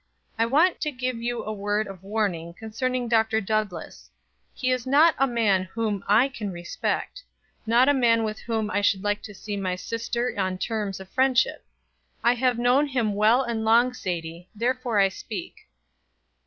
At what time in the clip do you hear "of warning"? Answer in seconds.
1.85-2.55